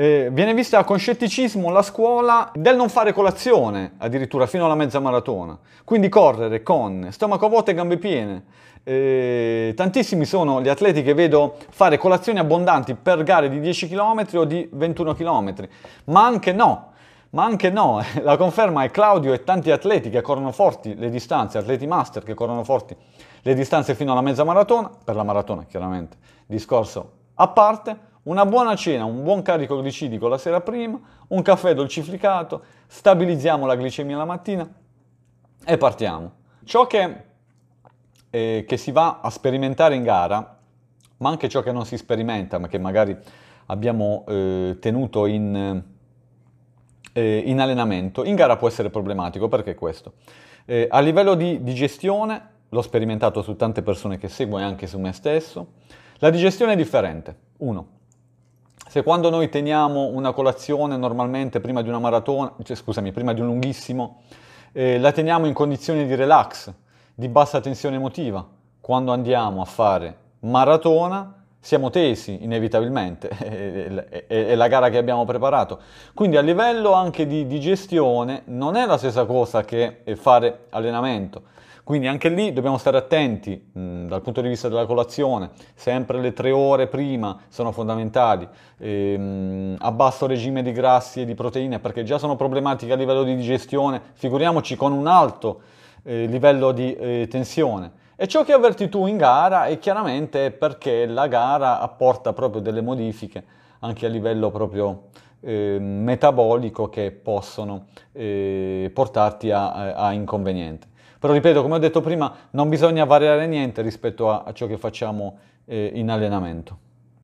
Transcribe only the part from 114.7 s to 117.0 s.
facciamo eh, in allenamento.